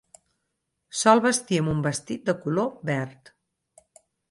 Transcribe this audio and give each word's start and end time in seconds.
Sol 1.01 1.21
vestir 1.25 1.59
amb 1.65 1.71
un 1.75 1.85
vestit 1.89 2.25
de 2.31 2.37
color 2.47 2.73
verd. 2.93 3.33